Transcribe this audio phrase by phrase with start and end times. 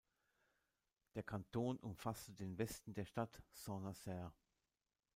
[1.13, 4.33] Der Kanton umfasste den Westen der Stadt Saint-Nazaire.